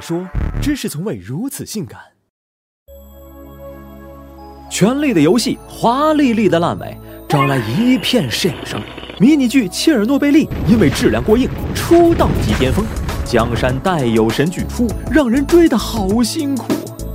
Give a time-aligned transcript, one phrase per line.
[0.00, 0.26] 说，
[0.60, 2.00] 真是从未如此性感。
[4.74, 6.96] 《权力的游戏》华丽丽的烂尾，
[7.28, 8.80] 招来一片摄影声。
[9.20, 12.84] 迷你剧《切尔诺贝利》因为质量过硬，出道即巅峰。
[13.24, 16.72] 江山代有神剧出，让人追得好辛苦。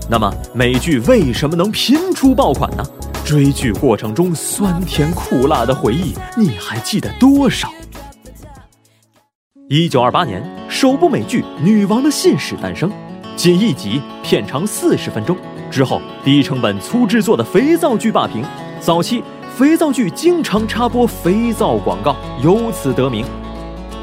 [0.09, 2.84] 那么美剧为什么能频出爆款呢？
[3.25, 7.69] 追剧过程中酸甜苦辣的回忆，你还记得多少？
[9.68, 10.41] 一九二八年，
[10.79, 12.87] 首部美剧《女王的信使》诞生，
[13.35, 15.35] 仅一集，片长四十分钟。
[15.71, 18.45] 之后，低成本粗制作的肥皂剧霸屏。
[18.79, 19.23] 早期
[19.55, 23.25] 肥皂剧经常插播肥皂广告，由此得名。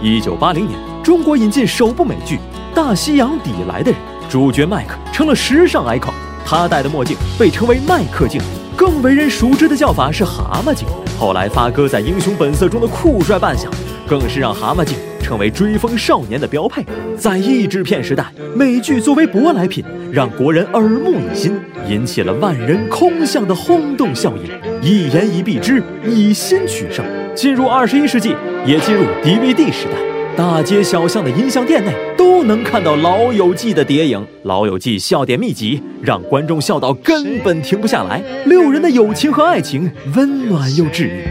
[0.03, 2.39] 一九八零年，中国引进首部美剧
[2.75, 6.11] 《大西洋底来的人》，主角麦克成了时尚 icon，
[6.45, 8.43] 他戴的墨镜被称为麦克镜，
[8.77, 10.89] 更为人熟知的叫法是蛤蟆镜。
[11.21, 13.71] 后来发哥在《英雄本色》中的酷帅扮相，
[14.09, 14.99] 更是让蛤蟆镜。
[15.25, 16.85] 成为追风少年的标配。
[17.17, 21.59] 在译制片时代，美剧作为舶来品，让国人耳目一新，
[21.89, 24.43] 引起了万人空巷的轰动效应。
[24.83, 27.03] 一言以蔽之，以心取胜。
[27.35, 28.37] 进入二十一世纪，
[28.67, 34.21] 也进入 DVD 时代，大街小巷的音像店内都能看到《老友记》的谍影。
[34.43, 38.23] 《老友记》笑点密集，让观众笑到根本停不下来。
[38.45, 41.23] 六人的友情和爱情，温暖又治愈。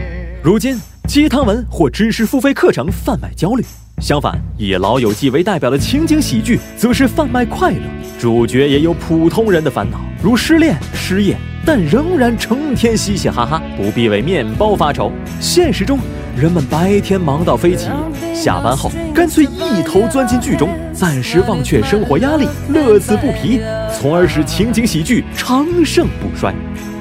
[0.42, 3.64] 如今，鸡汤文或知识付费课程贩卖焦虑。
[3.98, 7.78] 相反，以《老友记》为代表的情景喜剧，则是贩卖快乐。
[8.18, 15.12] 主角也有普通人的烦恼，如失恋、失业，但仍然成天嘻嘻哈哈，不必为面包发愁。
[15.40, 15.98] 现实中，
[16.36, 17.88] 人们白天忙到飞起，
[18.34, 23.60] 下班后干脆一头钻进剧中，暂时忘却生活压力，乐此不疲，
[23.96, 26.52] 从而使情景喜剧长盛不衰。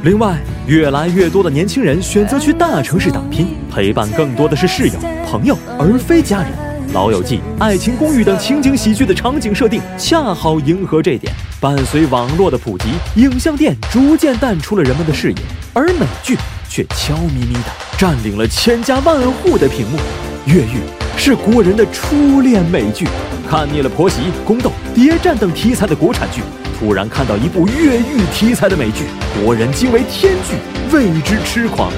[0.03, 0.37] 另外，
[0.67, 6.51] 越来越多的年轻人选择去大城市打拼，陪伴更多的是室友、朋友，而非家人。
[6.93, 11.33] 《老友记》《爱情公寓》等情景喜剧的场景设定恰好迎合这点。
[11.57, 15.37] 伴随网络的普及，影像店逐渐淡出了人们的视野，
[15.71, 16.37] 而美剧
[16.67, 19.97] 却悄咪咪地占领了千家万户的屏幕。
[20.45, 20.81] 越狱
[21.15, 23.07] 是国人的初恋美剧，
[23.49, 26.41] 看腻了婆媳、宫斗、谍战等题材的国产剧，
[26.79, 29.05] 突然看到一部越狱题材的美剧，
[29.43, 30.55] 国人惊为天剧，
[30.95, 31.91] 为之痴狂。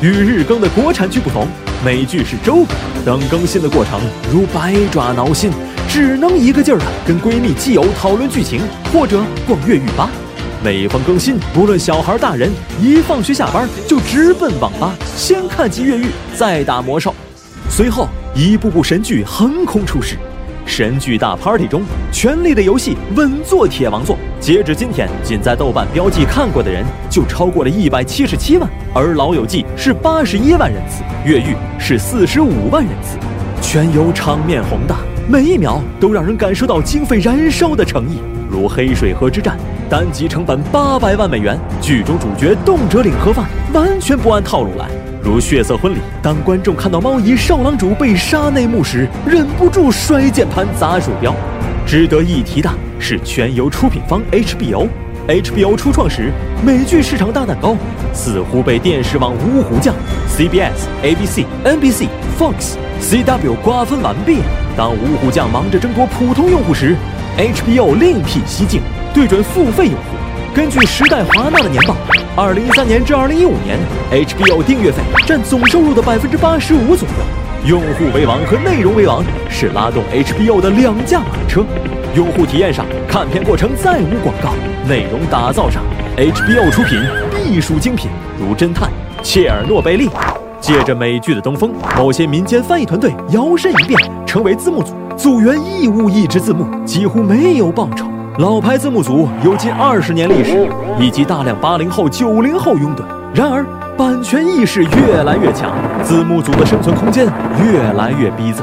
[0.00, 1.46] 与日更的国产剧不同。
[1.84, 4.00] 美剧是周更，等更新的过程
[4.32, 5.50] 如百爪挠心，
[5.88, 8.62] 只能一个劲儿的跟闺蜜基友讨论剧情，
[8.92, 10.08] 或者逛越狱吧。
[10.64, 12.50] 每逢更新，不论小孩大人，
[12.80, 17.14] 一放学下班就直奔网吧，先看集越狱，再打魔兽。
[17.68, 20.16] 随后，一部部神剧横空出世。
[20.66, 21.80] 神剧大 party 中，
[22.12, 24.18] 《权力的游戏》稳坐铁王座。
[24.40, 33.16] 截至今天，仅在豆瓣标记看过的人就超过了一百七十七万，而《老友记》是八十一万人次，《越狱》是四十五万人次。
[33.62, 34.96] 全游场面宏大，
[35.28, 38.18] 每一秒都让人感受到经费燃烧的诚意。
[38.50, 39.56] 如黑水河之战，
[39.88, 44.88] 单集成本八百万美元，剧中主角动辄领盒饭，完全不按套路来。
[45.26, 51.34] 如血色婚礼，当观众看到猫姨少郎主被杀内幕时，忍不住摔键盘砸鼠标。
[51.84, 52.70] 值得一提的
[53.00, 54.86] 是，全游出品方 HBO。
[55.26, 56.30] HBO 初创时，
[56.64, 57.76] 美剧市场大蛋糕
[58.14, 59.92] 似乎被电视网五虎将
[60.28, 62.06] CBS、ABC、NBC、
[62.38, 64.38] Fox、CW 瓜分完毕。
[64.76, 66.94] 当五虎将忙着争夺普通用户时
[67.36, 68.80] ，HBO 另辟蹊径，
[69.12, 70.00] 对准付费用户。
[70.56, 71.94] 根据时代华纳的年报。
[72.34, 73.78] 二零一三年至二零一五年
[74.10, 77.14] ，HBO 订阅费占总收入的百分之八十五左右。
[77.66, 81.62] 用户为王和内容为王是拉动 HBO 的两驾马车。
[82.14, 84.54] 用户体验上，看片过程再无广告；
[84.88, 85.82] 内容打造上
[86.16, 87.02] ，HBO 出品
[87.34, 88.08] 必属精品，
[88.40, 88.90] 如侦探
[89.22, 90.08] 切尔诺贝利。
[90.58, 98.06] 借着美剧的东风，某些民间翻译团队摇身一变成为字幕组，组员义务译制字幕，几乎没有报酬。
[98.38, 100.68] 老牌字幕组有近二十年历史，
[101.00, 103.00] 以及大量八零后、九零后拥趸。
[103.34, 103.64] 然而，
[103.96, 105.72] 版权意识越来越强，
[106.02, 107.24] 字幕组的生存空间
[107.64, 108.62] 越来越逼仄。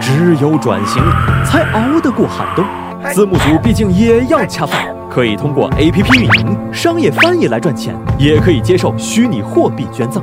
[0.00, 1.00] 只有转型，
[1.44, 2.64] 才熬得过寒冬。
[3.12, 10.20] 字幕组毕竟也要恰饭，可以通过 APP 运营、商业翻译来赚钱，也可以接受虚拟货币捐赠。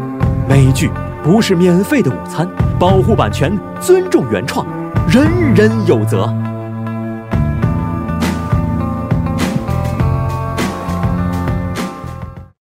[0.49, 0.91] 美剧
[1.23, 2.45] 不是免费的午餐，
[2.77, 4.65] 保护版权，尊重原创，
[5.07, 6.29] 人人有责。